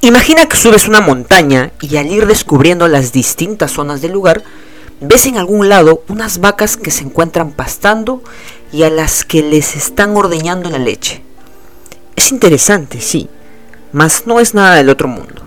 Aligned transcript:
Imagina 0.00 0.46
que 0.46 0.56
subes 0.56 0.86
una 0.86 1.00
montaña 1.00 1.72
y 1.80 1.96
al 1.96 2.06
ir 2.06 2.28
descubriendo 2.28 2.86
las 2.86 3.10
distintas 3.10 3.72
zonas 3.72 4.00
del 4.00 4.12
lugar, 4.12 4.44
ves 5.00 5.26
en 5.26 5.38
algún 5.38 5.68
lado 5.68 6.04
unas 6.06 6.38
vacas 6.38 6.76
que 6.76 6.92
se 6.92 7.02
encuentran 7.02 7.50
pastando 7.50 8.22
y 8.70 8.84
a 8.84 8.90
las 8.90 9.24
que 9.24 9.42
les 9.42 9.74
están 9.74 10.16
ordeñando 10.16 10.70
la 10.70 10.78
leche. 10.78 11.24
Es 12.14 12.30
interesante, 12.30 13.00
sí, 13.00 13.28
mas 13.90 14.24
no 14.24 14.38
es 14.38 14.54
nada 14.54 14.76
del 14.76 14.88
otro 14.88 15.08
mundo. 15.08 15.42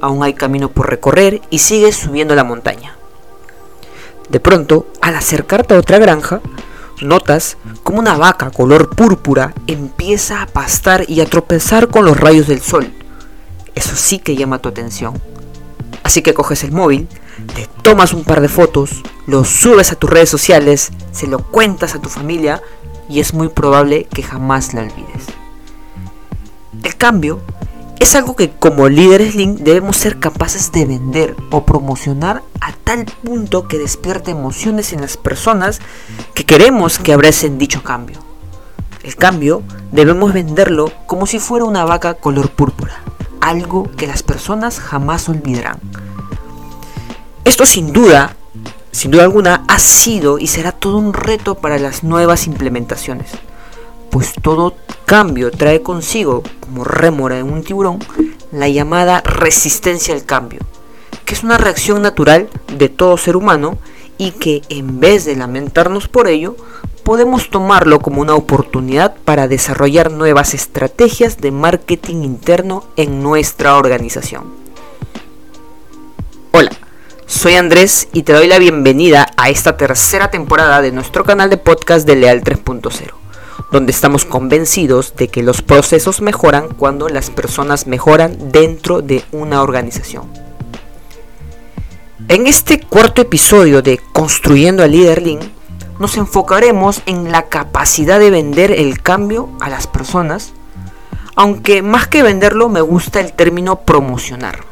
Aún 0.00 0.22
hay 0.22 0.34
camino 0.34 0.70
por 0.70 0.88
recorrer 0.88 1.42
y 1.50 1.58
sigues 1.58 1.96
subiendo 1.96 2.36
la 2.36 2.44
montaña. 2.44 2.96
De 4.28 4.38
pronto, 4.38 4.86
al 5.00 5.16
acercarte 5.16 5.74
a 5.74 5.78
otra 5.78 5.98
granja, 5.98 6.40
notas 7.00 7.56
como 7.82 7.98
una 7.98 8.16
vaca 8.16 8.52
color 8.52 8.94
púrpura 8.94 9.54
empieza 9.66 10.40
a 10.40 10.46
pastar 10.46 11.04
y 11.08 11.20
a 11.20 11.26
tropezar 11.26 11.88
con 11.88 12.04
los 12.04 12.16
rayos 12.16 12.46
del 12.46 12.60
sol 12.60 12.92
eso 13.74 13.96
sí 13.96 14.18
que 14.18 14.36
llama 14.36 14.58
tu 14.58 14.68
atención. 14.68 15.20
Así 16.02 16.22
que 16.22 16.34
coges 16.34 16.64
el 16.64 16.72
móvil, 16.72 17.08
te 17.54 17.68
tomas 17.82 18.12
un 18.12 18.24
par 18.24 18.40
de 18.40 18.48
fotos, 18.48 19.02
lo 19.26 19.44
subes 19.44 19.92
a 19.92 19.96
tus 19.96 20.10
redes 20.10 20.28
sociales, 20.28 20.90
se 21.12 21.26
lo 21.26 21.38
cuentas 21.38 21.94
a 21.94 22.00
tu 22.00 22.08
familia 22.08 22.62
y 23.08 23.20
es 23.20 23.34
muy 23.34 23.48
probable 23.48 24.04
que 24.04 24.22
jamás 24.22 24.74
la 24.74 24.82
olvides. 24.82 25.26
El 26.82 26.96
cambio 26.96 27.40
es 27.98 28.14
algo 28.14 28.34
que 28.34 28.50
como 28.50 28.88
líderes 28.88 29.34
Link 29.34 29.58
debemos 29.58 29.96
ser 29.96 30.18
capaces 30.18 30.72
de 30.72 30.86
vender 30.86 31.36
o 31.50 31.64
promocionar 31.64 32.42
a 32.60 32.72
tal 32.72 33.04
punto 33.22 33.68
que 33.68 33.78
despierte 33.78 34.30
emociones 34.30 34.92
en 34.92 35.02
las 35.02 35.16
personas 35.16 35.80
que 36.34 36.44
queremos 36.44 36.98
que 36.98 37.12
abracen 37.12 37.58
dicho 37.58 37.82
cambio. 37.82 38.18
El 39.02 39.16
cambio 39.16 39.62
debemos 39.92 40.32
venderlo 40.32 40.92
como 41.06 41.26
si 41.26 41.38
fuera 41.38 41.64
una 41.64 41.84
vaca 41.84 42.14
color 42.14 42.50
púrpura 42.50 43.00
algo 43.40 43.90
que 43.96 44.06
las 44.06 44.22
personas 44.22 44.80
jamás 44.80 45.28
olvidarán. 45.28 45.78
Esto 47.44 47.66
sin 47.66 47.92
duda, 47.92 48.36
sin 48.92 49.10
duda 49.10 49.24
alguna, 49.24 49.64
ha 49.68 49.78
sido 49.78 50.38
y 50.38 50.46
será 50.46 50.72
todo 50.72 50.98
un 50.98 51.12
reto 51.12 51.56
para 51.56 51.78
las 51.78 52.04
nuevas 52.04 52.46
implementaciones, 52.46 53.30
pues 54.10 54.34
todo 54.40 54.74
cambio 55.04 55.50
trae 55.50 55.82
consigo, 55.82 56.42
como 56.60 56.84
rémora 56.84 57.38
en 57.38 57.52
un 57.52 57.64
tiburón, 57.64 57.98
la 58.52 58.68
llamada 58.68 59.20
resistencia 59.22 60.14
al 60.14 60.24
cambio, 60.24 60.60
que 61.24 61.34
es 61.34 61.42
una 61.42 61.58
reacción 61.58 62.02
natural 62.02 62.48
de 62.76 62.88
todo 62.88 63.16
ser 63.16 63.36
humano 63.36 63.78
y 64.18 64.32
que 64.32 64.62
en 64.68 65.00
vez 65.00 65.24
de 65.24 65.36
lamentarnos 65.36 66.08
por 66.08 66.28
ello, 66.28 66.56
podemos 67.10 67.50
tomarlo 67.50 67.98
como 67.98 68.20
una 68.20 68.36
oportunidad 68.36 69.16
para 69.24 69.48
desarrollar 69.48 70.12
nuevas 70.12 70.54
estrategias 70.54 71.38
de 71.38 71.50
marketing 71.50 72.22
interno 72.22 72.84
en 72.94 73.20
nuestra 73.20 73.76
organización. 73.76 74.44
Hola, 76.52 76.70
soy 77.26 77.54
Andrés 77.54 78.06
y 78.12 78.22
te 78.22 78.32
doy 78.32 78.46
la 78.46 78.60
bienvenida 78.60 79.26
a 79.36 79.50
esta 79.50 79.76
tercera 79.76 80.30
temporada 80.30 80.82
de 80.82 80.92
nuestro 80.92 81.24
canal 81.24 81.50
de 81.50 81.56
podcast 81.56 82.06
de 82.06 82.14
Leal 82.14 82.44
3.0, 82.44 83.10
donde 83.72 83.90
estamos 83.90 84.24
convencidos 84.24 85.16
de 85.16 85.26
que 85.26 85.42
los 85.42 85.62
procesos 85.62 86.20
mejoran 86.20 86.68
cuando 86.68 87.08
las 87.08 87.28
personas 87.28 87.88
mejoran 87.88 88.52
dentro 88.52 89.02
de 89.02 89.24
una 89.32 89.62
organización. 89.62 90.30
En 92.28 92.46
este 92.46 92.78
cuarto 92.78 93.20
episodio 93.20 93.82
de 93.82 93.98
Construyendo 94.12 94.84
al 94.84 94.92
Líder 94.92 95.24
nos 96.00 96.16
enfocaremos 96.16 97.02
en 97.04 97.30
la 97.30 97.42
capacidad 97.42 98.18
de 98.18 98.30
vender 98.30 98.72
el 98.72 99.02
cambio 99.02 99.50
a 99.60 99.68
las 99.68 99.86
personas, 99.86 100.54
aunque 101.36 101.82
más 101.82 102.08
que 102.08 102.22
venderlo 102.22 102.70
me 102.70 102.80
gusta 102.80 103.20
el 103.20 103.34
término 103.34 103.82
promocionar. 103.82 104.64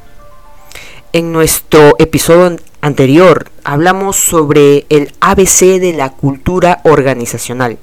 En 1.12 1.30
nuestro 1.30 1.96
episodio 1.98 2.56
anterior 2.80 3.50
hablamos 3.62 4.16
sobre 4.16 4.86
el 4.88 5.12
ABC 5.20 5.78
de 5.78 5.92
la 5.92 6.10
cultura 6.10 6.80
organizacional 6.84 7.76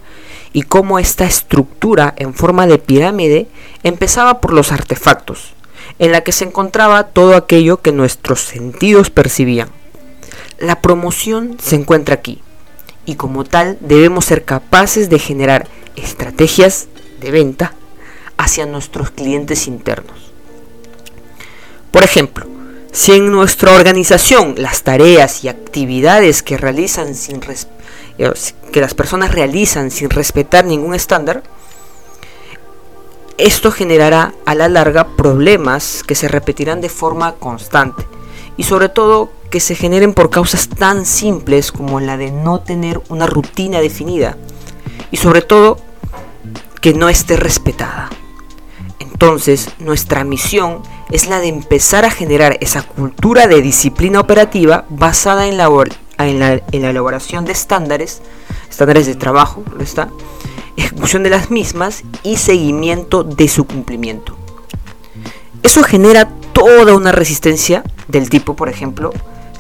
y 0.52 0.64
cómo 0.64 0.98
esta 0.98 1.25
estructura 1.25 2.16
en 2.18 2.34
forma 2.34 2.66
de 2.66 2.80
pirámide 2.80 3.48
empezaba 3.84 4.42
por 4.42 4.53
los 4.53 4.72
artefactos, 4.72 5.53
en 6.00 6.12
la 6.12 6.22
que 6.22 6.31
se 6.31 6.46
encontraba 6.46 7.09
todo 7.09 7.36
aquello 7.36 7.80
que 7.80 7.92
nuestros 7.92 8.42
sentidos 8.42 9.12
percibían. 9.12 9.69
La 10.58 10.81
promoción 10.81 11.58
se 11.62 11.75
encuentra 11.75 12.16
aquí, 12.16 12.42
y 13.06 13.16
como 13.16 13.44
tal 13.44 13.78
debemos 13.82 14.26
ser 14.26 14.44
capaces 14.44 15.10
de 15.10 15.20
generar 15.20 15.68
estrategias 15.96 16.88
de 17.20 17.32
venta 17.32 17.74
hacia 18.38 18.66
nuestros 18.66 19.12
clientes 19.12 19.68
internos. 19.68 20.32
Por 21.92 22.04
ejemplo, 22.04 22.46
si 22.92 23.14
en 23.14 23.32
nuestra 23.32 23.74
organización 23.74 24.56
las 24.58 24.84
tareas 24.84 25.44
y 25.44 25.50
actividades 25.50 26.44
que 26.44 26.58
realizan 26.58 27.16
sin 27.16 27.42
eh, 28.18 28.32
que 28.72 28.82
las 28.82 28.94
personas 28.94 29.34
realizan 29.34 29.92
sin 29.92 30.10
respetar 30.10 30.66
ningún 30.66 30.96
estándar, 30.96 31.44
esto 33.38 33.72
generará 33.72 34.34
a 34.46 34.56
la 34.56 34.70
larga 34.70 35.08
problemas 35.18 36.04
que 36.08 36.16
se 36.16 36.30
repetirán 36.30 36.80
de 36.80 36.88
forma 36.88 37.36
constante 37.36 38.06
y 38.56 38.64
sobre 38.64 38.88
todo 38.88 39.30
que 39.50 39.59
se 39.59 39.75
generen 39.75 40.13
por 40.13 40.29
causas 40.29 40.69
tan 40.69 41.06
simples 41.06 41.72
como 41.72 42.00
la 42.00 42.17
de 42.17 42.31
no 42.31 42.59
tener 42.59 43.01
una 43.09 43.28
rutina 43.28 43.79
definida 43.79 44.38
y 45.11 45.17
sobre 45.17 45.41
todo 45.41 45.78
que 46.81 46.94
no 46.94 47.09
esté 47.09 47.38
respetada. 47.38 48.09
Entonces, 49.00 49.69
nuestra 49.79 50.23
misión 50.23 50.81
es 51.09 51.28
la 51.28 51.39
de 51.39 51.47
empezar 51.47 52.06
a 52.06 52.11
generar 52.11 52.57
esa 52.61 52.83
cultura 52.83 53.47
de 53.47 53.61
disciplina 53.61 54.19
operativa 54.19 54.85
basada 54.89 55.47
en 55.47 55.57
la, 55.57 56.62
elaboración 56.72 57.45
de 57.45 57.53
estándares, 57.53 58.22
estándares 58.69 59.06
de 59.06 59.16
trabajo, 59.16 59.63
está? 59.79 60.09
ejecución 60.77 61.23
de 61.23 61.29
las 61.29 61.51
mismas 61.51 62.03
y 62.23 62.38
seguimiento 62.38 63.23
de 63.23 63.47
su 63.47 63.66
cumplimiento. 63.66 64.35
Eso 65.63 65.83
genera 65.83 66.29
toda 66.53 66.95
una 66.95 67.12
resistencia 67.12 67.83
del 68.07 68.29
tipo, 68.29 68.56
por 68.56 68.69
ejemplo, 68.69 69.12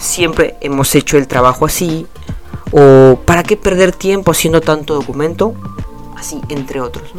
siempre 0.05 0.55
hemos 0.61 0.93
hecho 0.95 1.17
el 1.17 1.27
trabajo 1.27 1.65
así, 1.65 2.07
o 2.71 3.19
para 3.25 3.43
qué 3.43 3.57
perder 3.57 3.91
tiempo 3.91 4.31
haciendo 4.31 4.61
tanto 4.61 4.93
documento, 4.93 5.53
así, 6.17 6.41
entre 6.49 6.81
otros. 6.81 7.13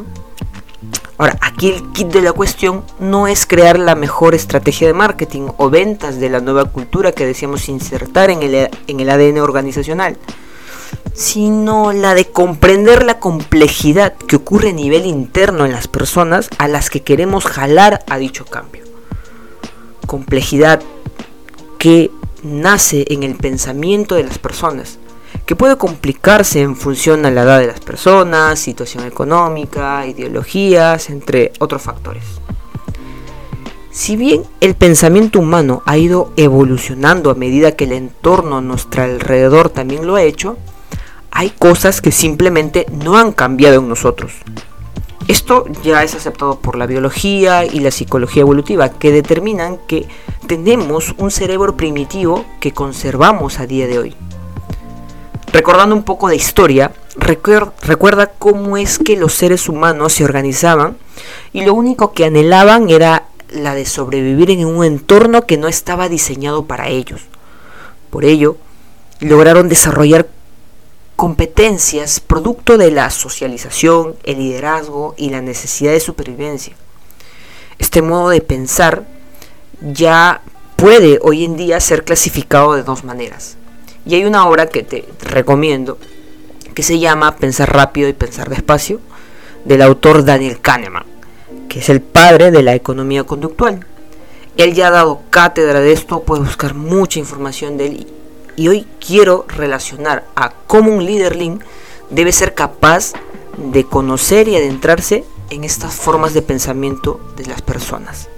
Ahora, 1.18 1.38
aquí 1.40 1.70
el 1.70 1.92
kit 1.92 2.08
de 2.08 2.20
la 2.20 2.32
cuestión 2.32 2.84
no 3.00 3.26
es 3.26 3.46
crear 3.46 3.78
la 3.78 3.94
mejor 3.94 4.34
estrategia 4.34 4.86
de 4.86 4.92
marketing 4.92 5.48
o 5.56 5.70
ventas 5.70 6.20
de 6.20 6.28
la 6.28 6.40
nueva 6.40 6.66
cultura 6.66 7.12
que 7.12 7.24
deseamos 7.24 7.70
insertar 7.70 8.28
en 8.28 8.42
el, 8.42 8.68
en 8.86 9.00
el 9.00 9.08
ADN 9.08 9.38
organizacional, 9.38 10.18
sino 11.14 11.92
la 11.92 12.14
de 12.14 12.26
comprender 12.26 13.02
la 13.02 13.18
complejidad 13.18 14.12
que 14.14 14.36
ocurre 14.36 14.70
a 14.70 14.74
nivel 14.74 15.06
interno 15.06 15.64
en 15.64 15.72
las 15.72 15.88
personas 15.88 16.50
a 16.58 16.68
las 16.68 16.90
que 16.90 17.02
queremos 17.02 17.46
jalar 17.46 18.04
a 18.08 18.18
dicho 18.18 18.44
cambio. 18.44 18.84
Complejidad 20.06 20.82
que 21.78 22.10
nace 22.46 23.04
en 23.08 23.22
el 23.22 23.34
pensamiento 23.34 24.14
de 24.14 24.24
las 24.24 24.38
personas, 24.38 24.98
que 25.44 25.56
puede 25.56 25.76
complicarse 25.76 26.60
en 26.60 26.76
función 26.76 27.26
a 27.26 27.30
la 27.30 27.42
edad 27.42 27.60
de 27.60 27.66
las 27.66 27.80
personas, 27.80 28.58
situación 28.58 29.04
económica, 29.04 30.06
ideologías, 30.06 31.10
entre 31.10 31.52
otros 31.58 31.82
factores. 31.82 32.24
Si 33.90 34.16
bien 34.16 34.42
el 34.60 34.74
pensamiento 34.74 35.38
humano 35.38 35.82
ha 35.86 35.96
ido 35.96 36.32
evolucionando 36.36 37.30
a 37.30 37.34
medida 37.34 37.72
que 37.72 37.84
el 37.84 37.92
entorno 37.92 38.58
a 38.58 38.60
nuestro 38.60 39.02
alrededor 39.02 39.70
también 39.70 40.06
lo 40.06 40.16
ha 40.16 40.22
hecho, 40.22 40.58
hay 41.30 41.50
cosas 41.50 42.00
que 42.00 42.12
simplemente 42.12 42.86
no 42.90 43.16
han 43.16 43.32
cambiado 43.32 43.80
en 43.80 43.88
nosotros. 43.88 44.32
Esto 45.28 45.64
ya 45.82 46.04
es 46.04 46.14
aceptado 46.14 46.60
por 46.60 46.76
la 46.76 46.86
biología 46.86 47.64
y 47.64 47.80
la 47.80 47.90
psicología 47.90 48.42
evolutiva, 48.42 48.90
que 48.90 49.10
determinan 49.10 49.78
que 49.88 50.06
tenemos 50.46 51.14
un 51.18 51.32
cerebro 51.32 51.76
primitivo 51.76 52.44
que 52.60 52.72
conservamos 52.72 53.58
a 53.58 53.66
día 53.66 53.88
de 53.88 53.98
hoy. 53.98 54.16
Recordando 55.52 55.96
un 55.96 56.04
poco 56.04 56.28
de 56.28 56.36
historia, 56.36 56.92
recuerda 57.16 58.30
cómo 58.38 58.76
es 58.76 58.98
que 58.98 59.16
los 59.16 59.34
seres 59.34 59.68
humanos 59.68 60.12
se 60.12 60.24
organizaban 60.24 60.96
y 61.52 61.64
lo 61.64 61.74
único 61.74 62.12
que 62.12 62.26
anhelaban 62.26 62.88
era 62.88 63.24
la 63.50 63.74
de 63.74 63.86
sobrevivir 63.86 64.50
en 64.50 64.64
un 64.64 64.84
entorno 64.84 65.46
que 65.46 65.56
no 65.56 65.66
estaba 65.66 66.08
diseñado 66.08 66.66
para 66.66 66.88
ellos. 66.88 67.22
Por 68.10 68.24
ello, 68.24 68.58
lograron 69.20 69.68
desarrollar 69.68 70.28
competencias 71.16 72.20
producto 72.20 72.76
de 72.76 72.90
la 72.90 73.10
socialización, 73.10 74.14
el 74.24 74.38
liderazgo 74.38 75.14
y 75.16 75.30
la 75.30 75.40
necesidad 75.40 75.92
de 75.92 76.00
supervivencia. 76.00 76.74
Este 77.78 78.02
modo 78.02 78.28
de 78.28 78.42
pensar 78.42 79.04
ya 79.80 80.42
puede 80.76 81.18
hoy 81.22 81.44
en 81.44 81.56
día 81.56 81.80
ser 81.80 82.04
clasificado 82.04 82.74
de 82.74 82.82
dos 82.82 83.02
maneras. 83.02 83.56
Y 84.04 84.14
hay 84.14 84.24
una 84.24 84.46
obra 84.46 84.66
que 84.68 84.82
te 84.82 85.08
recomiendo 85.22 85.98
que 86.74 86.82
se 86.82 86.98
llama 86.98 87.36
Pensar 87.36 87.72
rápido 87.74 88.08
y 88.08 88.12
pensar 88.12 88.50
despacio 88.50 89.00
del 89.64 89.82
autor 89.82 90.24
Daniel 90.24 90.60
Kahneman, 90.60 91.06
que 91.68 91.80
es 91.80 91.88
el 91.88 92.02
padre 92.02 92.50
de 92.50 92.62
la 92.62 92.74
economía 92.74 93.24
conductual. 93.24 93.84
Él 94.56 94.74
ya 94.74 94.88
ha 94.88 94.90
dado 94.90 95.22
cátedra 95.30 95.80
de 95.80 95.92
esto, 95.92 96.22
puedes 96.22 96.44
buscar 96.44 96.74
mucha 96.74 97.18
información 97.18 97.78
de 97.78 97.86
él. 97.86 98.06
Y 98.56 98.68
hoy 98.68 98.86
quiero 99.06 99.44
relacionar 99.48 100.24
a 100.34 100.50
cómo 100.66 100.92
un 100.92 101.04
líder 101.04 101.36
Lean 101.36 101.62
debe 102.10 102.32
ser 102.32 102.54
capaz 102.54 103.12
de 103.56 103.84
conocer 103.84 104.48
y 104.48 104.56
adentrarse 104.56 105.24
en 105.50 105.64
estas 105.64 105.94
formas 105.94 106.34
de 106.34 106.42
pensamiento 106.42 107.20
de 107.36 107.46
las 107.46 107.62
personas. 107.62 108.28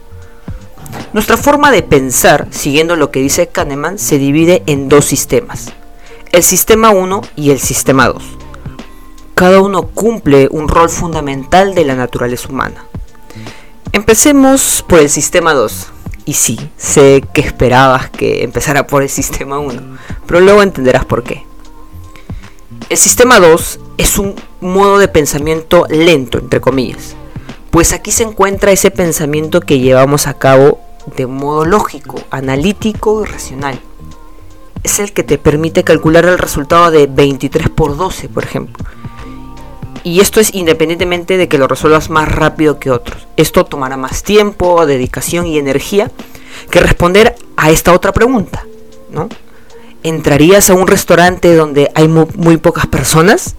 Nuestra 1.13 1.37
forma 1.37 1.71
de 1.71 1.83
pensar, 1.83 2.49
siguiendo 2.51 2.97
lo 2.97 3.11
que 3.11 3.21
dice 3.21 3.47
Kahneman, 3.47 3.99
se 3.99 4.19
divide 4.19 4.63
en 4.67 4.89
dos 4.89 5.05
sistemas, 5.05 5.73
el 6.33 6.43
sistema 6.43 6.91
1 6.91 7.21
y 7.37 7.51
el 7.51 7.61
sistema 7.61 8.09
2. 8.09 8.23
Cada 9.35 9.61
uno 9.61 9.89
cumple 9.89 10.49
un 10.51 10.69
rol 10.69 10.91
fundamental 10.91 11.75
de 11.75 11.85
la 11.85 11.95
naturaleza 11.95 12.49
humana. 12.49 12.85
Empecemos 13.93 14.85
por 14.87 14.99
el 14.99 15.09
sistema 15.09 15.55
2. 15.55 15.93
Y 16.29 16.35
sí, 16.35 16.59
sé 16.77 17.25
que 17.33 17.41
esperabas 17.41 18.11
que 18.11 18.45
empezara 18.45 18.87
por 18.87 19.03
el 19.03 19.09
sistema 19.09 19.59
1, 19.61 19.97
pero 20.27 20.41
luego 20.41 20.63
entenderás 20.63 21.07
por 21.07 21.23
qué. 21.23 21.47
El 22.91 22.99
sistema 22.99 23.41
2 23.41 23.81
es 23.97 24.19
un 24.19 24.35
modo 24.61 24.99
de 24.99 25.09
pensamiento 25.09 25.87
lento, 25.89 26.37
entre 26.39 26.61
comillas, 26.61 27.17
pues 27.71 27.95
aquí 27.95 28.13
se 28.13 28.25
encuentra 28.25 28.73
ese 28.73 28.91
pensamiento 28.91 29.63
que 29.63 29.79
llevamos 29.79 30.27
a 30.27 30.35
cabo 30.35 30.79
de 31.17 31.27
modo 31.27 31.65
lógico, 31.65 32.21
analítico 32.29 33.23
y 33.23 33.25
racional. 33.25 33.81
Es 34.83 34.99
el 34.99 35.15
que 35.15 35.23
te 35.23 35.39
permite 35.39 35.83
calcular 35.83 36.27
el 36.27 36.37
resultado 36.37 36.91
de 36.91 37.07
23 37.07 37.71
por 37.71 37.97
12, 37.97 38.29
por 38.29 38.45
ejemplo. 38.45 38.85
Y 40.05 40.21
esto 40.21 40.41
es 40.41 40.55
independientemente 40.55 41.37
de 41.37 41.49
que 41.49 41.59
lo 41.59 41.69
resuelvas 41.69 42.11
más 42.11 42.31
rápido 42.31 42.79
que 42.79 42.91
otros. 42.91 43.27
Esto 43.37 43.65
tomará 43.65 43.97
más 43.97 44.23
tiempo, 44.23 44.87
dedicación 44.87 45.47
y 45.47 45.59
energía 45.59 46.11
que 46.71 46.81
responder 46.81 47.35
a 47.57 47.71
esta 47.71 47.93
otra 47.93 48.13
pregunta, 48.13 48.65
¿no? 49.11 49.29
¿Entrarías 50.03 50.71
a 50.71 50.75
un 50.75 50.87
restaurante 50.87 51.55
donde 51.55 51.91
hay 51.95 52.09
muy, 52.09 52.57
pocas 52.57 52.87
personas? 52.87 53.57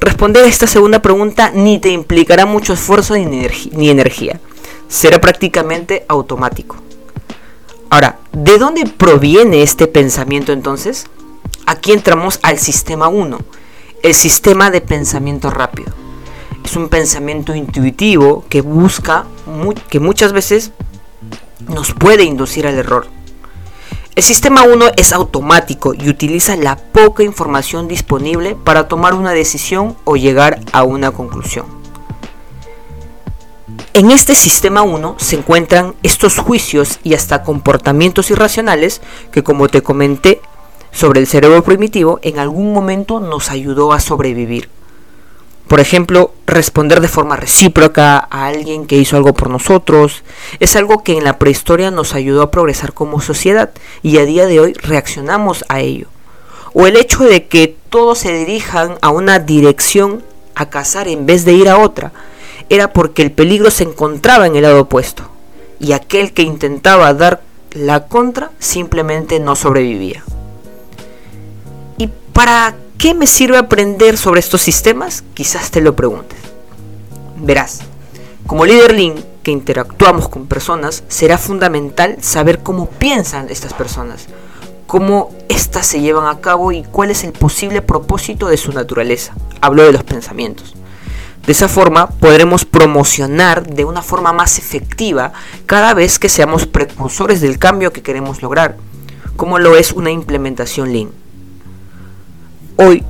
Responder 0.00 0.44
a 0.44 0.48
esta 0.48 0.66
segunda 0.66 1.02
pregunta 1.02 1.50
ni 1.52 1.78
te 1.78 1.90
implicará 1.90 2.46
mucho 2.46 2.72
esfuerzo 2.72 3.14
ni, 3.14 3.90
energía. 3.90 4.40
Será 4.88 5.20
prácticamente 5.20 6.04
automático. 6.08 6.76
Ahora, 7.90 8.18
¿de 8.32 8.58
dónde 8.58 8.86
proviene 8.86 9.62
este 9.62 9.88
pensamiento 9.88 10.52
entonces? 10.52 11.06
Aquí 11.66 11.92
entramos 11.92 12.38
al 12.42 12.58
sistema 12.58 13.08
1, 13.08 13.38
el 14.02 14.14
sistema 14.14 14.70
de 14.70 14.80
pensamiento 14.80 15.50
rápido. 15.50 15.92
Es 16.64 16.76
un 16.76 16.88
pensamiento 16.88 17.54
intuitivo 17.54 18.44
que 18.48 18.60
busca, 18.60 19.26
que 19.88 20.00
muchas 20.00 20.32
veces 20.32 20.72
nos 21.68 21.92
puede 21.92 22.24
inducir 22.24 22.66
al 22.66 22.74
error. 22.74 23.06
El 24.16 24.22
sistema 24.22 24.64
1 24.64 24.86
es 24.96 25.12
automático 25.12 25.94
y 25.94 26.08
utiliza 26.08 26.56
la 26.56 26.76
poca 26.76 27.22
información 27.22 27.88
disponible 27.88 28.54
para 28.54 28.88
tomar 28.88 29.14
una 29.14 29.32
decisión 29.32 29.96
o 30.04 30.16
llegar 30.16 30.60
a 30.72 30.82
una 30.82 31.10
conclusión. 31.10 31.66
En 33.94 34.10
este 34.10 34.34
sistema 34.34 34.82
1 34.82 35.16
se 35.18 35.36
encuentran 35.36 35.94
estos 36.02 36.38
juicios 36.38 36.98
y 37.02 37.14
hasta 37.14 37.42
comportamientos 37.42 38.30
irracionales 38.30 39.00
que 39.32 39.42
como 39.42 39.68
te 39.68 39.82
comenté 39.82 40.40
sobre 40.92 41.20
el 41.20 41.26
cerebro 41.26 41.62
primitivo 41.62 42.18
en 42.22 42.38
algún 42.38 42.72
momento 42.72 43.20
nos 43.20 43.50
ayudó 43.50 43.92
a 43.92 44.00
sobrevivir. 44.00 44.68
Por 45.70 45.78
ejemplo, 45.78 46.34
responder 46.48 47.00
de 47.00 47.06
forma 47.06 47.36
recíproca 47.36 48.26
a 48.28 48.46
alguien 48.46 48.88
que 48.88 48.96
hizo 48.96 49.16
algo 49.16 49.34
por 49.34 49.50
nosotros 49.50 50.24
es 50.58 50.74
algo 50.74 51.04
que 51.04 51.16
en 51.16 51.22
la 51.22 51.38
prehistoria 51.38 51.92
nos 51.92 52.14
ayudó 52.14 52.42
a 52.42 52.50
progresar 52.50 52.92
como 52.92 53.20
sociedad 53.20 53.70
y 54.02 54.18
a 54.18 54.24
día 54.24 54.46
de 54.46 54.58
hoy 54.58 54.72
reaccionamos 54.72 55.64
a 55.68 55.78
ello. 55.78 56.08
O 56.72 56.88
el 56.88 56.96
hecho 56.96 57.22
de 57.22 57.46
que 57.46 57.76
todos 57.88 58.18
se 58.18 58.32
dirijan 58.32 58.98
a 59.00 59.10
una 59.10 59.38
dirección 59.38 60.24
a 60.56 60.70
cazar 60.70 61.06
en 61.06 61.24
vez 61.24 61.44
de 61.44 61.52
ir 61.52 61.68
a 61.68 61.78
otra 61.78 62.10
era 62.68 62.92
porque 62.92 63.22
el 63.22 63.30
peligro 63.30 63.70
se 63.70 63.84
encontraba 63.84 64.48
en 64.48 64.56
el 64.56 64.62
lado 64.62 64.80
opuesto 64.80 65.30
y 65.78 65.92
aquel 65.92 66.32
que 66.32 66.42
intentaba 66.42 67.14
dar 67.14 67.42
la 67.72 68.06
contra 68.08 68.50
simplemente 68.58 69.38
no 69.38 69.54
sobrevivía. 69.54 70.24
¿Y 72.40 72.42
para 72.42 72.74
¿Qué 72.96 73.12
me 73.12 73.26
sirve 73.26 73.58
aprender 73.58 74.16
sobre 74.16 74.40
estos 74.40 74.62
sistemas? 74.62 75.24
Quizás 75.34 75.70
te 75.70 75.82
lo 75.82 75.94
preguntes. 75.94 76.38
Verás, 77.36 77.80
como 78.46 78.64
líder 78.64 78.94
Lean 78.94 79.22
que 79.42 79.50
interactuamos 79.50 80.30
con 80.30 80.46
personas, 80.46 81.04
será 81.08 81.36
fundamental 81.36 82.16
saber 82.22 82.60
cómo 82.60 82.88
piensan 82.88 83.50
estas 83.50 83.74
personas, 83.74 84.26
cómo 84.86 85.34
éstas 85.50 85.86
se 85.86 86.00
llevan 86.00 86.28
a 86.28 86.40
cabo 86.40 86.72
y 86.72 86.82
cuál 86.82 87.10
es 87.10 87.24
el 87.24 87.32
posible 87.32 87.82
propósito 87.82 88.48
de 88.48 88.56
su 88.56 88.72
naturaleza. 88.72 89.34
Hablo 89.60 89.82
de 89.82 89.92
los 89.92 90.04
pensamientos. 90.04 90.74
De 91.44 91.52
esa 91.52 91.68
forma 91.68 92.08
podremos 92.08 92.64
promocionar 92.64 93.66
de 93.66 93.84
una 93.84 94.00
forma 94.00 94.32
más 94.32 94.58
efectiva 94.58 95.34
cada 95.66 95.92
vez 95.92 96.18
que 96.18 96.30
seamos 96.30 96.66
precursores 96.66 97.42
del 97.42 97.58
cambio 97.58 97.92
que 97.92 98.02
queremos 98.02 98.40
lograr, 98.40 98.78
como 99.36 99.58
lo 99.58 99.76
es 99.76 99.92
una 99.92 100.10
implementación 100.10 100.90
Lean. 100.90 101.19
Hoy, 102.82 103.04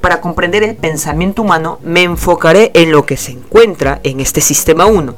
para 0.00 0.22
comprender 0.22 0.62
el 0.62 0.76
pensamiento 0.76 1.42
humano, 1.42 1.78
me 1.82 2.04
enfocaré 2.04 2.70
en 2.72 2.90
lo 2.90 3.04
que 3.04 3.18
se 3.18 3.32
encuentra 3.32 4.00
en 4.02 4.18
este 4.18 4.40
sistema 4.40 4.86
1, 4.86 5.14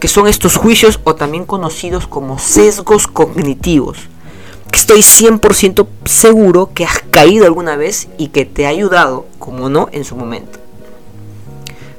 que 0.00 0.08
son 0.08 0.26
estos 0.26 0.56
juicios 0.56 1.00
o 1.04 1.16
también 1.16 1.44
conocidos 1.44 2.06
como 2.06 2.38
sesgos 2.38 3.06
cognitivos, 3.06 3.98
que 4.70 4.78
estoy 4.78 5.00
100% 5.00 5.86
seguro 6.06 6.70
que 6.72 6.86
has 6.86 7.00
caído 7.10 7.44
alguna 7.44 7.76
vez 7.76 8.08
y 8.16 8.28
que 8.28 8.46
te 8.46 8.64
ha 8.64 8.70
ayudado, 8.70 9.26
como 9.38 9.68
no, 9.68 9.90
en 9.92 10.04
su 10.04 10.16
momento. 10.16 10.61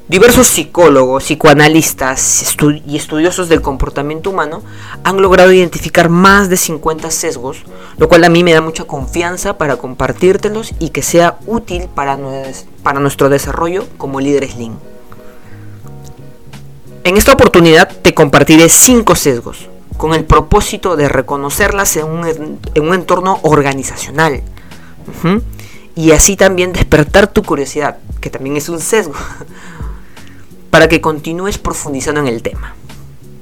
Diversos 0.09 0.47
psicólogos, 0.47 1.23
psicoanalistas 1.23 2.57
y 2.85 2.97
estudiosos 2.97 3.47
del 3.47 3.61
comportamiento 3.61 4.31
humano 4.31 4.61
han 5.05 5.21
logrado 5.21 5.53
identificar 5.53 6.09
más 6.09 6.49
de 6.49 6.57
50 6.57 7.09
sesgos, 7.09 7.63
lo 7.97 8.09
cual 8.09 8.25
a 8.25 8.29
mí 8.29 8.43
me 8.43 8.51
da 8.51 8.59
mucha 8.59 8.83
confianza 8.83 9.57
para 9.57 9.77
compartírtelos 9.77 10.73
y 10.79 10.89
que 10.89 11.01
sea 11.01 11.37
útil 11.47 11.87
para, 11.87 12.17
nuestro 12.99 13.29
desarrollo 13.29 13.87
como 13.97 14.19
líderes 14.19 14.57
Lean. 14.57 14.77
En 17.05 17.15
esta 17.15 17.31
oportunidad 17.31 17.89
te 18.01 18.13
compartiré 18.13 18.67
5 18.67 19.15
sesgos, 19.15 19.69
con 19.95 20.13
el 20.13 20.25
propósito 20.25 20.97
de 20.97 21.07
reconocerlas 21.07 21.95
en 21.95 22.07
un 22.07 22.93
entorno 22.93 23.39
organizacional. 23.43 24.43
Y 25.95 26.11
así 26.11 26.35
también 26.35 26.73
despertar 26.73 27.27
tu 27.27 27.43
curiosidad, 27.43 27.99
que 28.19 28.29
también 28.29 28.57
es 28.57 28.67
un 28.67 28.79
sesgo. 28.81 29.13
Para 30.73 30.89
que 30.89 31.01
continúes 31.01 31.59
profundizando 31.59 32.19
en 32.21 32.25
el 32.25 32.41
tema. 32.41 32.73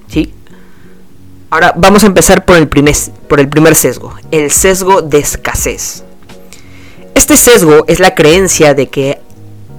¿Sí? 0.10 0.34
Ahora 1.50 1.74
vamos 1.78 2.04
a 2.04 2.08
empezar 2.08 2.44
por 2.44 2.58
el, 2.58 2.68
primer, 2.68 2.94
por 3.30 3.40
el 3.40 3.48
primer 3.48 3.74
sesgo, 3.74 4.14
el 4.32 4.52
sesgo 4.52 5.02
de 5.02 5.20
escasez. 5.20 6.04
Este 7.16 7.38
sesgo 7.38 7.86
es 7.88 8.02
la 8.02 8.16
creencia 8.16 8.74
de 8.74 8.90
que 8.90 9.22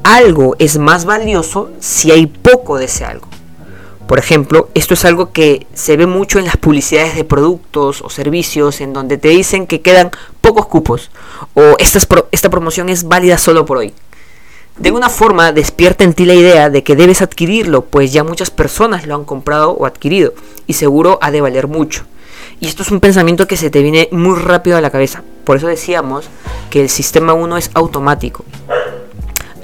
algo 0.03 0.57
es 0.59 0.79
más 0.79 1.05
valioso 1.05 1.71
si 1.79 2.11
hay 2.11 2.25
poco 2.27 2.79
de 2.79 2.87
ese 2.87 3.05
algo. 3.05 3.29
Por 4.09 4.19
ejemplo, 4.19 4.71
esto 4.73 4.95
es 4.95 5.05
algo 5.05 5.33
que 5.33 5.67
se 5.75 5.99
ve 5.99 6.07
mucho 6.07 6.39
en 6.39 6.47
las 6.47 6.57
publicidades 6.57 7.17
de 7.17 7.25
productos 7.25 8.01
o 8.01 8.09
servicios 8.09 8.81
en 8.81 8.95
donde 8.95 9.19
te 9.19 9.29
dicen 9.29 9.67
que 9.67 9.83
quedan 9.83 10.11
pocos 10.41 10.65
cupos 10.69 11.11
o 11.53 11.77
esta, 11.79 11.99
esta 12.31 12.49
promoción 12.49 12.89
es 12.89 13.05
válida 13.05 13.37
solo 13.37 13.67
por 13.67 13.77
hoy. 13.77 13.93
De 14.79 14.89
alguna 14.89 15.11
forma 15.11 15.53
despierta 15.53 16.03
en 16.03 16.15
ti 16.15 16.25
la 16.25 16.35
idea 16.35 16.71
de 16.71 16.83
que 16.83 16.97
debes 16.97 17.21
adquirirlo, 17.21 17.85
pues 17.85 18.13
ya 18.13 18.25
muchas 18.25 18.51
personas 18.51 19.07
lo 19.07 19.15
han 19.15 19.25
comprado 19.25 19.73
o 19.73 19.85
adquirido 19.85 20.33
y 20.67 20.73
seguro 20.73 21.19
ha 21.21 21.31
de 21.31 21.41
valer 21.41 21.69
mucho. 21.69 22.05
Y 22.59 22.69
esto 22.69 22.83
es 22.83 22.91
un 22.91 23.01
pensamiento 23.01 23.47
que 23.47 23.57
se 23.57 23.71
te 23.71 23.83
viene 23.83 24.09
muy 24.13 24.39
rápido 24.39 24.77
a 24.77 24.81
la 24.81 24.91
cabeza. 24.91 25.23
Por 25.45 25.57
eso 25.57 25.67
decíamos 25.67 26.27
que 26.71 26.81
el 26.81 26.89
sistema 26.89 27.35
1 27.35 27.57
es 27.59 27.71
automático. 27.75 28.45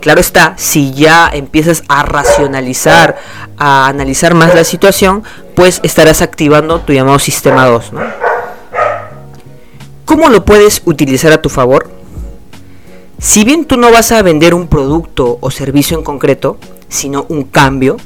Claro 0.01 0.21
está, 0.21 0.55
si 0.57 0.93
ya 0.93 1.29
empiezas 1.33 1.85
a 1.89 2.03
racionalizar, 2.03 3.17
a 3.57 3.89
analizar 3.89 4.35
más 4.35 4.55
la 4.55 4.65
situación, 4.65 5.25
pues 5.55 5.81
estarás 5.83 6.23
activando 6.23 6.81
tu 6.81 6.93
llamado 6.93 7.19
sistema 7.19 7.67
2. 7.67 7.93
¿Cómo 10.05 10.29
lo 10.29 10.45
puedes 10.45 10.83
utilizar 10.85 11.33
a 11.33 11.43
tu 11.43 11.49
favor? 11.49 11.98
Si 13.21 13.43
bien 13.43 13.65
tú 13.65 13.77
no 13.77 13.91
vas 13.91 14.13
a 14.13 14.23
vender 14.23 14.55
un 14.55 14.69
producto 14.69 15.39
o 15.41 15.51
servicio 15.51 15.99
en 15.99 16.05
concreto, 16.05 16.57
sino 16.89 17.27
un 17.29 17.43
cambio, 17.43 17.97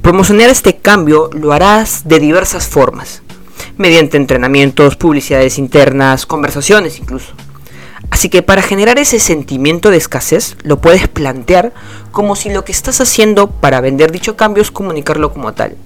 promocionar 0.00 0.48
este 0.48 0.78
cambio 0.78 1.28
lo 1.34 1.52
harás 1.52 2.08
de 2.08 2.18
diversas 2.20 2.66
formas, 2.66 3.22
mediante 3.76 4.16
entrenamientos, 4.16 4.96
publicidades 4.96 5.58
internas, 5.58 6.24
conversaciones 6.24 6.98
incluso. 6.98 7.34
Así 8.10 8.30
que 8.30 8.42
para 8.42 8.62
generar 8.62 8.98
ese 8.98 9.20
sentimiento 9.20 9.90
de 9.90 9.98
escasez, 9.98 10.56
lo 10.62 10.80
puedes 10.80 11.06
plantear 11.06 11.74
como 12.10 12.34
si 12.34 12.48
lo 12.48 12.64
que 12.64 12.72
estás 12.72 13.02
haciendo 13.02 13.50
para 13.50 13.82
vender 13.82 14.10
dicho 14.10 14.38
cambio 14.38 14.62
es 14.62 14.70
comunicarlo 14.70 15.34
como 15.34 15.52
tal. 15.52 15.76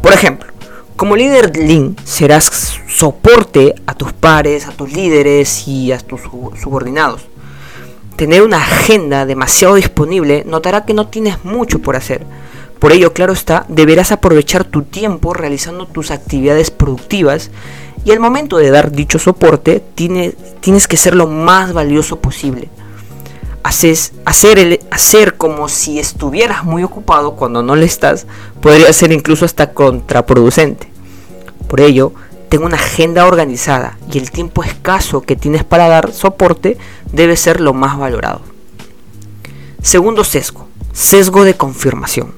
Por 0.00 0.14
ejemplo, 0.14 0.50
Como 0.96 1.14
líder 1.14 1.56
Lean 1.56 1.94
serás 2.02 2.50
soporte 2.88 3.76
a 3.86 3.94
tus 3.94 4.12
pares, 4.12 4.66
a 4.66 4.72
tus 4.72 4.92
líderes 4.92 5.68
y 5.68 5.92
a 5.92 5.98
tus 5.98 6.22
subordinados. 6.60 7.28
Tener 8.18 8.42
una 8.42 8.56
agenda 8.56 9.26
demasiado 9.26 9.76
disponible 9.76 10.42
notará 10.44 10.84
que 10.84 10.92
no 10.92 11.06
tienes 11.06 11.44
mucho 11.44 11.78
por 11.78 11.94
hacer. 11.94 12.26
Por 12.80 12.90
ello, 12.90 13.12
claro 13.12 13.32
está, 13.32 13.64
deberás 13.68 14.10
aprovechar 14.10 14.64
tu 14.64 14.82
tiempo 14.82 15.34
realizando 15.34 15.86
tus 15.86 16.10
actividades 16.10 16.72
productivas 16.72 17.52
y 18.04 18.10
al 18.10 18.18
momento 18.18 18.58
de 18.58 18.72
dar 18.72 18.90
dicho 18.90 19.20
soporte 19.20 19.80
tienes, 19.94 20.34
que 20.88 20.96
ser 20.96 21.14
lo 21.14 21.28
más 21.28 21.72
valioso 21.72 22.18
posible. 22.18 22.68
Hacer, 23.62 23.96
hacer 24.90 25.36
como 25.36 25.68
si 25.68 26.00
estuvieras 26.00 26.64
muy 26.64 26.82
ocupado 26.82 27.36
cuando 27.36 27.62
no 27.62 27.76
le 27.76 27.86
estás 27.86 28.26
podría 28.60 28.92
ser 28.92 29.12
incluso 29.12 29.44
hasta 29.44 29.72
contraproducente. 29.74 30.88
Por 31.68 31.80
ello, 31.80 32.14
tengo 32.48 32.66
una 32.66 32.76
agenda 32.76 33.26
organizada 33.26 33.98
y 34.10 34.18
el 34.18 34.30
tiempo 34.30 34.64
escaso 34.64 35.22
que 35.22 35.36
tienes 35.36 35.64
para 35.64 35.88
dar 35.88 36.12
soporte 36.12 36.78
debe 37.12 37.36
ser 37.36 37.60
lo 37.60 37.74
más 37.74 37.98
valorado. 37.98 38.40
Segundo 39.82 40.24
sesgo, 40.24 40.68
sesgo 40.92 41.44
de 41.44 41.54
confirmación. 41.54 42.34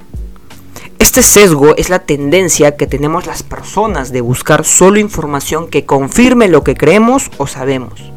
Este 0.98 1.22
sesgo 1.22 1.74
es 1.76 1.88
la 1.88 2.00
tendencia 2.00 2.76
que 2.76 2.86
tenemos 2.86 3.26
las 3.26 3.42
personas 3.42 4.12
de 4.12 4.20
buscar 4.20 4.66
solo 4.66 5.00
información 5.00 5.68
que 5.68 5.86
confirme 5.86 6.46
lo 6.46 6.62
que 6.62 6.76
creemos 6.76 7.30
o 7.38 7.46
sabemos. 7.46 8.12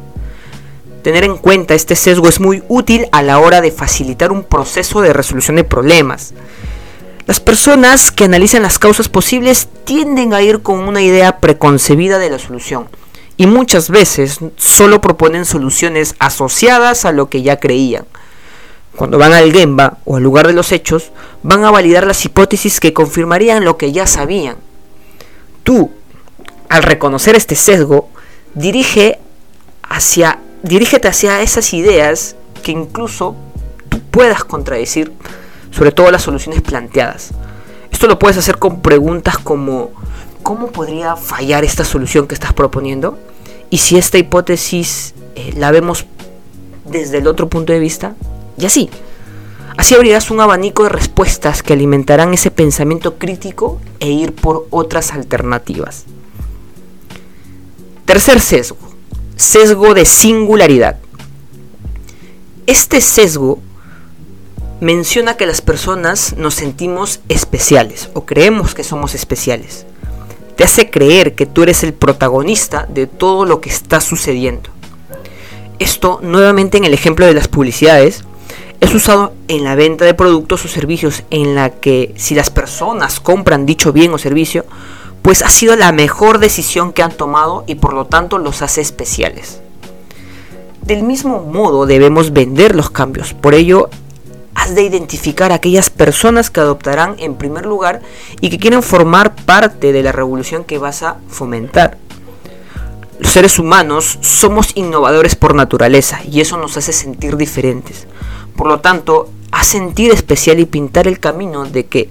Tener 1.02 1.24
en 1.24 1.38
cuenta 1.38 1.74
este 1.74 1.96
sesgo 1.96 2.28
es 2.28 2.40
muy 2.40 2.62
útil 2.68 3.08
a 3.12 3.22
la 3.22 3.38
hora 3.38 3.60
de 3.60 3.70
facilitar 3.70 4.32
un 4.32 4.44
proceso 4.44 5.00
de 5.00 5.12
resolución 5.12 5.56
de 5.56 5.64
problemas. 5.64 6.34
Las 7.26 7.40
personas 7.40 8.12
que 8.12 8.24
analizan 8.24 8.62
las 8.62 8.78
causas 8.78 9.08
posibles 9.08 9.68
tienden 9.84 10.34
a 10.34 10.42
ir 10.42 10.60
con 10.60 10.80
una 10.80 11.00
idea 11.00 11.38
preconcebida 11.38 12.18
de 12.18 12.28
la 12.28 12.38
solución 12.38 12.86
y 13.38 13.46
muchas 13.46 13.88
veces 13.88 14.40
solo 14.56 15.00
proponen 15.00 15.46
soluciones 15.46 16.14
asociadas 16.18 17.06
a 17.06 17.12
lo 17.12 17.30
que 17.30 17.42
ya 17.42 17.58
creían. 17.58 18.04
Cuando 18.94 19.18
van 19.18 19.32
al 19.32 19.52
Gemba 19.52 19.98
o 20.04 20.16
al 20.16 20.22
lugar 20.22 20.46
de 20.46 20.52
los 20.52 20.70
hechos, 20.70 21.12
van 21.42 21.64
a 21.64 21.70
validar 21.70 22.06
las 22.06 22.24
hipótesis 22.26 22.78
que 22.78 22.92
confirmarían 22.92 23.64
lo 23.64 23.78
que 23.78 23.90
ya 23.90 24.06
sabían. 24.06 24.56
Tú, 25.64 25.90
al 26.68 26.82
reconocer 26.82 27.36
este 27.36 27.56
sesgo, 27.56 28.10
dirige 28.54 29.18
hacia, 29.82 30.40
dirígete 30.62 31.08
hacia 31.08 31.40
esas 31.40 31.72
ideas 31.72 32.36
que 32.62 32.72
incluso 32.72 33.34
tú 33.88 34.00
puedas 34.10 34.44
contradecir 34.44 35.10
sobre 35.74 35.92
todo 35.92 36.10
las 36.10 36.22
soluciones 36.22 36.62
planteadas. 36.62 37.30
Esto 37.90 38.06
lo 38.06 38.18
puedes 38.18 38.36
hacer 38.36 38.58
con 38.58 38.80
preguntas 38.80 39.38
como 39.38 39.90
¿cómo 40.42 40.68
podría 40.68 41.16
fallar 41.16 41.64
esta 41.64 41.84
solución 41.84 42.28
que 42.28 42.34
estás 42.34 42.52
proponiendo? 42.52 43.18
Y 43.70 43.78
si 43.78 43.96
esta 43.96 44.18
hipótesis 44.18 45.14
eh, 45.34 45.52
la 45.56 45.70
vemos 45.72 46.06
desde 46.84 47.18
el 47.18 47.26
otro 47.26 47.48
punto 47.48 47.72
de 47.72 47.80
vista, 47.80 48.14
y 48.56 48.66
así. 48.66 48.90
Así 49.76 49.94
abrirás 49.96 50.30
un 50.30 50.40
abanico 50.40 50.84
de 50.84 50.90
respuestas 50.90 51.62
que 51.62 51.72
alimentarán 51.72 52.32
ese 52.32 52.52
pensamiento 52.52 53.18
crítico 53.18 53.80
e 53.98 54.10
ir 54.10 54.32
por 54.32 54.68
otras 54.70 55.12
alternativas. 55.12 56.04
Tercer 58.04 58.40
sesgo, 58.40 58.78
sesgo 59.34 59.94
de 59.94 60.04
singularidad. 60.04 60.98
Este 62.66 63.00
sesgo 63.00 63.58
menciona 64.84 65.38
que 65.38 65.46
las 65.46 65.62
personas 65.62 66.34
nos 66.36 66.52
sentimos 66.52 67.20
especiales 67.30 68.10
o 68.12 68.26
creemos 68.26 68.74
que 68.74 68.84
somos 68.84 69.14
especiales. 69.14 69.86
Te 70.56 70.64
hace 70.64 70.90
creer 70.90 71.34
que 71.34 71.46
tú 71.46 71.62
eres 71.62 71.82
el 71.84 71.94
protagonista 71.94 72.86
de 72.90 73.06
todo 73.06 73.46
lo 73.46 73.62
que 73.62 73.70
está 73.70 74.02
sucediendo. 74.02 74.68
Esto, 75.78 76.20
nuevamente 76.22 76.76
en 76.76 76.84
el 76.84 76.92
ejemplo 76.92 77.24
de 77.24 77.32
las 77.32 77.48
publicidades, 77.48 78.24
es 78.80 78.94
usado 78.94 79.32
en 79.48 79.64
la 79.64 79.74
venta 79.74 80.04
de 80.04 80.12
productos 80.12 80.66
o 80.66 80.68
servicios 80.68 81.22
en 81.30 81.54
la 81.54 81.70
que 81.70 82.12
si 82.18 82.34
las 82.34 82.50
personas 82.50 83.20
compran 83.20 83.64
dicho 83.64 83.90
bien 83.90 84.12
o 84.12 84.18
servicio, 84.18 84.66
pues 85.22 85.40
ha 85.40 85.48
sido 85.48 85.76
la 85.76 85.92
mejor 85.92 86.40
decisión 86.40 86.92
que 86.92 87.02
han 87.02 87.12
tomado 87.12 87.64
y 87.66 87.76
por 87.76 87.94
lo 87.94 88.04
tanto 88.04 88.36
los 88.36 88.60
hace 88.60 88.82
especiales. 88.82 89.62
Del 90.82 91.04
mismo 91.04 91.40
modo 91.40 91.86
debemos 91.86 92.34
vender 92.34 92.76
los 92.76 92.90
cambios, 92.90 93.32
por 93.32 93.54
ello 93.54 93.88
de 94.70 94.82
identificar 94.82 95.52
a 95.52 95.56
aquellas 95.56 95.90
personas 95.90 96.50
que 96.50 96.60
adoptarán 96.60 97.16
en 97.18 97.36
primer 97.36 97.66
lugar 97.66 98.00
y 98.40 98.50
que 98.50 98.58
quieren 98.58 98.82
formar 98.82 99.34
parte 99.34 99.92
de 99.92 100.02
la 100.02 100.12
revolución 100.12 100.64
que 100.64 100.78
vas 100.78 101.02
a 101.02 101.16
fomentar. 101.28 101.98
Los 103.18 103.32
seres 103.32 103.58
humanos 103.58 104.18
somos 104.22 104.72
innovadores 104.74 105.34
por 105.36 105.54
naturaleza 105.54 106.20
y 106.30 106.40
eso 106.40 106.56
nos 106.56 106.76
hace 106.76 106.92
sentir 106.92 107.36
diferentes. 107.36 108.06
Por 108.56 108.66
lo 108.66 108.80
tanto, 108.80 109.30
a 109.50 109.62
sentir 109.64 110.10
especial 110.12 110.58
y 110.60 110.64
pintar 110.66 111.06
el 111.06 111.20
camino 111.20 111.64
de 111.64 111.86
que 111.86 112.08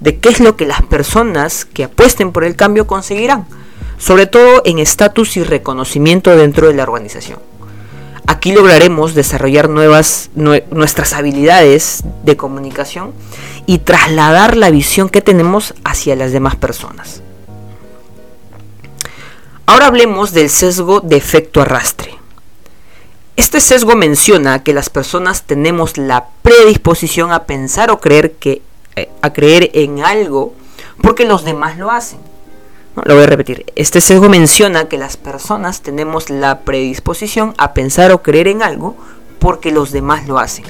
de 0.00 0.18
qué 0.18 0.28
es 0.28 0.40
lo 0.40 0.56
que 0.56 0.66
las 0.66 0.82
personas 0.82 1.64
que 1.64 1.84
apuesten 1.84 2.32
por 2.32 2.44
el 2.44 2.56
cambio 2.56 2.86
conseguirán, 2.86 3.46
sobre 3.98 4.26
todo 4.26 4.62
en 4.64 4.78
estatus 4.78 5.36
y 5.36 5.42
reconocimiento 5.42 6.36
dentro 6.36 6.68
de 6.68 6.74
la 6.74 6.82
organización. 6.82 7.38
Aquí 8.26 8.52
lograremos 8.52 9.14
desarrollar 9.14 9.68
nuevas, 9.68 10.30
nuestras 10.34 11.12
habilidades 11.12 12.02
de 12.24 12.36
comunicación 12.36 13.12
y 13.66 13.78
trasladar 13.78 14.56
la 14.56 14.70
visión 14.70 15.08
que 15.08 15.22
tenemos 15.22 15.74
hacia 15.84 16.16
las 16.16 16.32
demás 16.32 16.56
personas. 16.56 17.22
Ahora 19.66 19.86
hablemos 19.86 20.32
del 20.32 20.50
sesgo 20.50 21.00
de 21.00 21.16
efecto 21.16 21.60
arrastre. 21.60 22.16
Este 23.36 23.60
sesgo 23.60 23.94
menciona 23.94 24.62
que 24.62 24.72
las 24.72 24.90
personas 24.90 25.42
tenemos 25.42 25.98
la 25.98 26.26
predisposición 26.42 27.32
a 27.32 27.44
pensar 27.44 27.90
o 27.90 28.00
creer 28.00 28.32
que 28.32 28.62
eh, 28.96 29.10
a 29.20 29.32
creer 29.32 29.70
en 29.74 30.02
algo 30.02 30.54
porque 31.02 31.26
los 31.26 31.44
demás 31.44 31.76
lo 31.76 31.90
hacen. 31.90 32.18
Lo 33.04 33.14
voy 33.14 33.24
a 33.24 33.26
repetir. 33.26 33.66
Este 33.76 34.00
sesgo 34.00 34.28
menciona 34.28 34.88
que 34.88 34.96
las 34.96 35.16
personas 35.18 35.82
tenemos 35.82 36.30
la 36.30 36.60
predisposición 36.60 37.54
a 37.58 37.74
pensar 37.74 38.10
o 38.10 38.22
creer 38.22 38.48
en 38.48 38.62
algo 38.62 38.96
porque 39.38 39.70
los 39.70 39.92
demás 39.92 40.26
lo 40.26 40.38
hacen. 40.38 40.64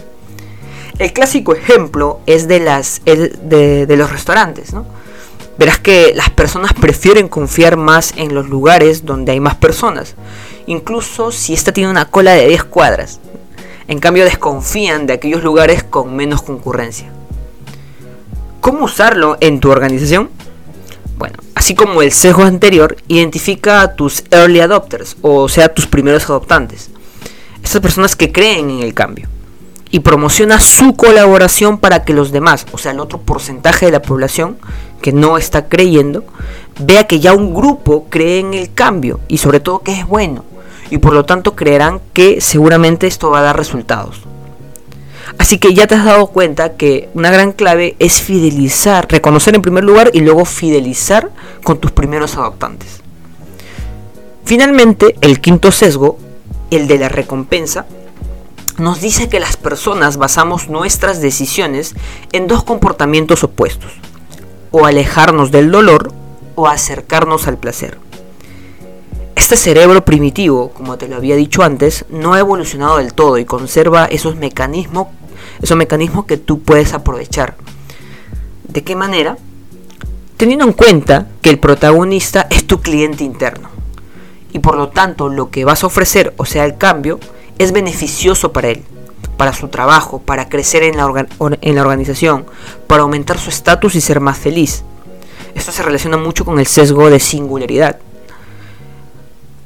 El 0.99 1.13
clásico 1.13 1.55
ejemplo 1.55 2.21
es 2.27 2.49
de, 2.49 2.59
las, 2.59 3.03
de, 3.05 3.95
los 3.97 4.11
restaurantes. 4.11 4.73
Verás 5.57 5.79
que 5.79 6.13
las 6.15 6.31
personas 6.31 6.73
prefieren 6.73 7.29
confiar 7.29 7.77
más 7.77 8.13
en 8.17 8.35
los 8.35 8.49
lugares 8.49 9.05
donde 9.05 9.33
hay 9.33 9.41
más 9.41 9.55
personas, 9.55 10.15
incluso 10.67 11.31
si 11.33 11.55
ésta 11.55 11.73
tiene 11.73 11.91
una 11.91 12.11
cola 12.11 12.33
de 12.33 12.49
10 12.49 12.65
cuadras. 12.65 13.21
En 13.89 14.01
cambio 14.01 14.25
desconfían 14.25 15.07
de 15.07 15.13
aquellos 15.13 15.45
lugares 15.45 15.85
con 15.85 16.17
menos 16.17 16.43
concurrencia. 16.43 17.09
¿Cómo 18.61 18.87
usarlo 18.87 19.37
en 19.41 19.61
tu 19.61 19.71
organización? 19.71 20.29
Bueno, 21.19 21.37
así 21.67 21.75
como 21.75 22.01
el 22.01 22.13
sesgo 22.13 22.45
anterior, 22.45 22.97
identifica 23.09 23.81
a 23.81 23.97
tus 23.97 24.23
early 24.31 24.61
adopters, 24.61 25.17
o 25.21 25.49
sea, 25.49 25.75
tus 25.75 25.89
primeros 25.89 26.23
adoptantes. 26.27 26.91
Estas 27.61 27.83
personas 27.83 28.15
que 28.15 28.31
creen 28.31 28.71
en 28.71 28.83
el 28.83 28.95
cambio. 28.95 29.29
Y 29.91 29.99
promociona 29.99 30.61
su 30.61 30.95
colaboración 30.95 31.79
para 31.79 32.05
que 32.05 32.13
los 32.13 32.31
demás, 32.31 32.69
o 32.71 32.79
sea, 32.79 32.93
el 32.93 33.01
otro 33.01 33.19
porcentaje 33.19 33.87
de 33.87 33.91
la 33.91 34.03
población 34.03 34.59
que 35.03 35.11
no 35.13 35.39
está 35.39 35.69
creyendo, 35.69 36.23
vea 36.79 37.09
que 37.09 37.19
ya 37.19 37.33
un 37.33 37.53
grupo 37.53 38.07
cree 38.11 38.39
en 38.39 38.55
el 38.55 38.73
cambio 38.73 39.19
y 39.27 39.39
sobre 39.39 39.59
todo 39.59 39.81
que 39.81 39.99
es 39.99 40.07
bueno. 40.07 40.45
Y 40.91 40.99
por 40.99 41.15
lo 41.15 41.25
tanto 41.25 41.57
creerán 41.57 42.01
que 42.13 42.41
seguramente 42.41 43.09
esto 43.09 43.31
va 43.31 43.41
a 43.41 43.43
dar 43.43 43.57
resultados. 43.57 44.21
Así 45.39 45.59
que 45.59 45.75
ya 45.75 45.87
te 45.87 45.95
has 45.95 46.05
dado 46.05 46.29
cuenta 46.29 46.77
que 46.77 47.09
una 47.15 47.31
gran 47.31 47.53
clave 47.53 47.97
es 47.99 48.21
fidelizar, 48.21 49.11
reconocer 49.11 49.55
en 49.55 49.63
primer 49.63 49.85
lugar 49.85 50.11
y 50.13 50.21
luego 50.21 50.45
fidelizar 50.45 51.31
con 51.63 51.79
tus 51.79 51.91
primeros 51.91 52.37
adoptantes. 52.37 53.01
Finalmente, 54.45 55.17
el 55.21 55.41
quinto 55.41 55.73
sesgo, 55.73 56.19
el 56.71 56.87
de 56.87 56.99
la 56.99 57.09
recompensa, 57.09 57.87
nos 58.79 59.01
dice 59.01 59.29
que 59.29 59.41
las 59.41 59.57
personas 59.57 60.19
basamos 60.19 60.69
nuestras 60.69 61.21
decisiones 61.21 61.95
en 62.33 62.47
dos 62.47 62.63
comportamientos 62.63 63.43
opuestos, 63.43 63.91
o 64.71 64.87
alejarnos 64.87 65.51
del 65.51 65.71
dolor 65.71 66.13
o 66.55 66.69
acercarnos 66.69 67.49
al 67.49 67.59
placer. 67.59 67.99
Este 69.47 69.57
cerebro 69.57 70.05
primitivo, 70.05 70.71
como 70.71 70.99
te 70.99 71.07
lo 71.07 71.15
había 71.15 71.37
dicho 71.37 71.63
antes, 71.63 72.05
no 72.09 72.35
ha 72.35 72.41
evolucionado 72.41 72.97
del 72.97 73.15
todo 73.15 73.39
y 73.39 73.45
conserva 73.45 74.07
esos 74.07 74.35
mecanismos, 74.35 75.07
esos 75.63 75.77
mecanismos 75.77 76.25
que 76.25 76.37
tú 76.37 76.63
puedes 76.63 76.93
aprovechar. 76.95 77.57
¿De 78.67 78.83
qué 78.83 78.97
manera? 78.97 79.39
Teniendo 80.37 80.65
en 80.65 80.73
cuenta 80.73 81.29
que 81.43 81.51
el 81.51 81.61
protagonista 81.61 82.49
es 82.51 82.67
tu 82.67 82.81
cliente 82.81 83.23
interno 83.23 83.69
y 84.53 84.59
por 84.59 84.77
lo 84.77 84.89
tanto 84.89 85.29
lo 85.29 85.49
que 85.49 85.65
vas 85.65 85.85
a 85.85 85.87
ofrecer, 85.87 86.35
o 86.39 86.45
sea, 86.45 86.65
el 86.65 86.77
cambio, 86.77 87.21
es 87.57 87.71
beneficioso 87.71 88.53
para 88.53 88.71
él, 88.71 88.83
para 89.37 89.53
su 89.53 89.69
trabajo, 89.69 90.21
para 90.21 90.49
crecer 90.49 90.83
en 90.83 90.97
la, 90.97 91.29
en 91.39 91.75
la 91.77 91.83
organización, 91.83 92.47
para 92.89 93.03
aumentar 93.03 93.39
su 93.39 93.51
estatus 93.51 93.95
y 93.95 94.01
ser 94.01 94.19
más 94.19 94.39
feliz. 94.39 94.83
Esto 95.55 95.71
se 95.71 95.85
relaciona 95.85 96.17
mucho 96.17 96.45
con 96.45 96.59
el 96.59 96.67
sesgo 96.67 97.09
de 97.11 97.21
singularidad. 97.21 98.01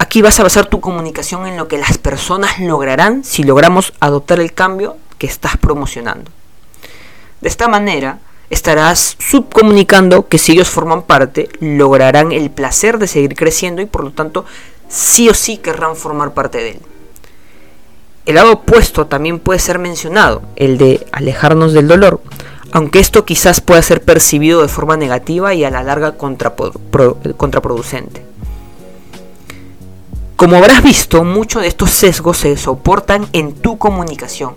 Aquí 0.02 0.22
vas 0.22 0.40
a 0.40 0.44
basar 0.44 0.64
tu 0.64 0.80
comunicación 0.80 1.46
en 1.46 1.58
lo 1.58 1.68
que 1.68 1.76
las 1.76 1.98
personas 1.98 2.58
lograrán 2.58 3.22
si 3.22 3.44
logramos 3.44 3.92
adoptar 4.00 4.40
el 4.40 4.54
cambio 4.54 4.96
que 5.18 5.26
estás 5.26 5.58
promocionando. 5.58 6.30
De 7.42 7.50
esta 7.50 7.68
manera, 7.68 8.18
estarás 8.48 9.16
subcomunicando 9.18 10.26
que 10.26 10.38
si 10.38 10.52
ellos 10.52 10.70
forman 10.70 11.02
parte, 11.02 11.50
lograrán 11.60 12.32
el 12.32 12.50
placer 12.50 12.96
de 12.96 13.08
seguir 13.08 13.36
creciendo 13.36 13.82
y 13.82 13.86
por 13.86 14.02
lo 14.02 14.12
tanto 14.12 14.46
sí 14.88 15.28
o 15.28 15.34
sí 15.34 15.58
querrán 15.58 15.96
formar 15.96 16.32
parte 16.32 16.62
de 16.62 16.70
él. 16.70 16.80
El 18.24 18.36
lado 18.36 18.52
opuesto 18.52 19.06
también 19.06 19.38
puede 19.38 19.58
ser 19.58 19.78
mencionado, 19.78 20.40
el 20.56 20.78
de 20.78 21.06
alejarnos 21.12 21.74
del 21.74 21.88
dolor, 21.88 22.22
aunque 22.72 23.00
esto 23.00 23.26
quizás 23.26 23.60
pueda 23.60 23.82
ser 23.82 24.00
percibido 24.00 24.62
de 24.62 24.68
forma 24.68 24.96
negativa 24.96 25.52
y 25.52 25.64
a 25.64 25.70
la 25.70 25.82
larga 25.82 26.16
contraproducente. 26.16 28.29
Como 30.40 30.56
habrás 30.56 30.82
visto, 30.82 31.22
muchos 31.22 31.60
de 31.60 31.68
estos 31.68 31.90
sesgos 31.90 32.38
se 32.38 32.56
soportan 32.56 33.28
en 33.34 33.52
tu 33.52 33.76
comunicación. 33.76 34.54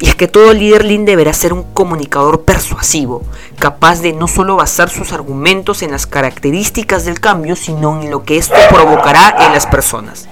Y 0.00 0.08
es 0.08 0.16
que 0.16 0.26
todo 0.26 0.52
líder 0.52 0.84
lean 0.84 1.04
deberá 1.04 1.32
ser 1.32 1.52
un 1.52 1.62
comunicador 1.62 2.42
persuasivo, 2.42 3.22
capaz 3.56 4.00
de 4.00 4.12
no 4.12 4.26
solo 4.26 4.56
basar 4.56 4.90
sus 4.90 5.12
argumentos 5.12 5.84
en 5.84 5.92
las 5.92 6.08
características 6.08 7.04
del 7.04 7.20
cambio, 7.20 7.54
sino 7.54 8.02
en 8.02 8.10
lo 8.10 8.24
que 8.24 8.38
esto 8.38 8.56
provocará 8.70 9.46
en 9.46 9.52
las 9.52 9.68
personas 9.68 10.28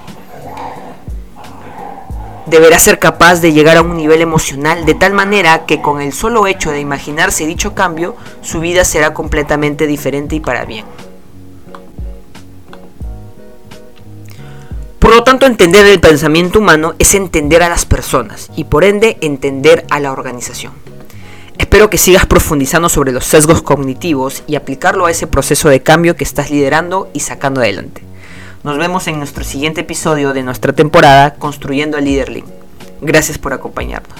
deberá 2.46 2.78
ser 2.78 2.98
capaz 2.98 3.42
de 3.42 3.52
llegar 3.52 3.76
a 3.76 3.82
un 3.82 3.94
nivel 3.94 4.22
emocional 4.22 4.86
de 4.86 4.94
tal 4.94 5.12
manera 5.12 5.66
que 5.66 5.82
con 5.82 6.00
el 6.00 6.14
solo 6.14 6.46
hecho 6.46 6.70
de 6.70 6.80
imaginarse 6.80 7.46
dicho 7.46 7.74
cambio, 7.74 8.16
su 8.40 8.60
vida 8.60 8.86
será 8.86 9.12
completamente 9.12 9.86
diferente 9.86 10.34
y 10.34 10.40
para 10.40 10.64
bien. 10.64 10.86
Por 15.08 15.16
lo 15.16 15.24
tanto, 15.24 15.46
entender 15.46 15.86
el 15.86 16.00
pensamiento 16.00 16.58
humano 16.58 16.94
es 16.98 17.14
entender 17.14 17.62
a 17.62 17.70
las 17.70 17.86
personas 17.86 18.50
y 18.56 18.64
por 18.64 18.84
ende 18.84 19.16
entender 19.22 19.86
a 19.88 20.00
la 20.00 20.12
organización. 20.12 20.74
Espero 21.56 21.88
que 21.88 21.96
sigas 21.96 22.26
profundizando 22.26 22.90
sobre 22.90 23.12
los 23.12 23.24
sesgos 23.24 23.62
cognitivos 23.62 24.42
y 24.46 24.54
aplicarlo 24.56 25.06
a 25.06 25.10
ese 25.10 25.26
proceso 25.26 25.70
de 25.70 25.80
cambio 25.80 26.14
que 26.14 26.24
estás 26.24 26.50
liderando 26.50 27.08
y 27.14 27.20
sacando 27.20 27.62
adelante. 27.62 28.02
Nos 28.64 28.76
vemos 28.76 29.06
en 29.06 29.16
nuestro 29.16 29.44
siguiente 29.44 29.80
episodio 29.80 30.34
de 30.34 30.42
nuestra 30.42 30.74
temporada 30.74 31.36
Construyendo 31.36 31.96
el 31.96 32.04
Leaderling. 32.04 32.44
Gracias 33.00 33.38
por 33.38 33.54
acompañarnos. 33.54 34.18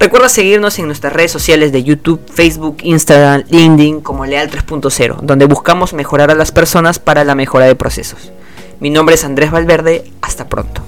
Recuerda 0.00 0.28
seguirnos 0.28 0.76
en 0.80 0.86
nuestras 0.86 1.12
redes 1.12 1.30
sociales 1.30 1.70
de 1.70 1.84
YouTube, 1.84 2.20
Facebook, 2.34 2.78
Instagram, 2.82 3.44
LinkedIn 3.48 4.00
como 4.00 4.26
Leal 4.26 4.50
3.0, 4.50 5.20
donde 5.20 5.44
buscamos 5.44 5.92
mejorar 5.92 6.32
a 6.32 6.34
las 6.34 6.50
personas 6.50 6.98
para 6.98 7.22
la 7.22 7.36
mejora 7.36 7.66
de 7.66 7.76
procesos. 7.76 8.32
Mi 8.84 8.90
nombre 8.90 9.14
es 9.14 9.24
Andrés 9.24 9.50
Valverde, 9.50 10.04
hasta 10.20 10.46
pronto. 10.50 10.82